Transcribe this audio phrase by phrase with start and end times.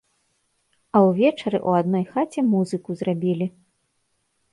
[0.95, 3.47] А ўвечары ў адной хаце музыку зрабілі.